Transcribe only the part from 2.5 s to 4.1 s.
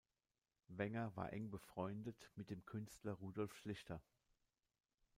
Künstler Rudolf Schlichter.